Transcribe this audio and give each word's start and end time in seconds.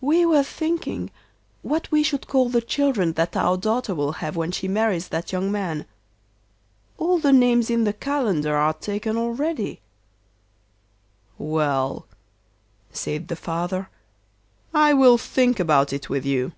'We 0.00 0.26
were 0.26 0.44
thinking 0.44 1.10
what 1.62 1.90
we 1.90 2.04
should 2.04 2.28
call 2.28 2.48
the 2.48 2.60
children 2.60 3.14
that 3.14 3.36
our 3.36 3.56
daughter 3.56 3.96
will 3.96 4.12
have 4.22 4.36
when 4.36 4.52
she 4.52 4.68
marries 4.68 5.08
that 5.08 5.32
young 5.32 5.50
man. 5.50 5.86
All 6.98 7.18
the 7.18 7.32
names 7.32 7.68
in 7.68 7.82
the 7.82 7.92
calendar 7.92 8.54
are 8.54 8.74
taken 8.74 9.16
already.' 9.16 9.80
'Well,' 11.36 12.06
said 12.92 13.26
the 13.26 13.34
father, 13.34 13.90
'I 14.72 14.92
will 14.94 15.18
think 15.18 15.58
about 15.58 15.92
it 15.92 16.08
with 16.08 16.24
you. 16.24 16.52